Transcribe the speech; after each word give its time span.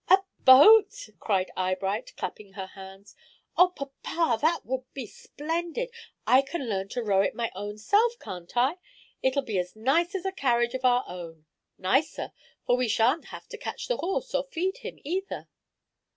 "A 0.07 0.17
boat," 0.45 1.09
cried 1.19 1.51
Eyebright, 1.55 2.15
clapping 2.17 2.53
her 2.53 2.65
hands 2.65 3.15
"Oh, 3.55 3.67
papa, 3.67 4.39
that 4.41 4.65
would 4.65 4.91
be 4.95 5.05
splendid. 5.05 5.91
I 6.25 6.41
can 6.41 6.67
learn 6.67 6.87
to 6.89 7.03
row 7.03 7.21
it 7.21 7.35
my 7.35 7.51
own 7.53 7.77
self, 7.77 8.17
can't 8.17 8.51
I? 8.57 8.77
It'll 9.21 9.43
be 9.43 9.59
as 9.59 9.75
nice 9.75 10.15
as 10.15 10.25
a 10.25 10.31
carriage 10.31 10.73
of 10.73 10.83
our 10.85 11.03
own, 11.07 11.45
nicer, 11.77 12.31
for 12.65 12.75
we 12.77 12.87
shan't 12.87 13.25
have 13.25 13.45
to 13.49 13.59
catch 13.59 13.87
the 13.87 13.97
horse, 13.97 14.33
or 14.33 14.45
feed 14.49 14.77
him 14.77 14.97
either. 15.03 15.47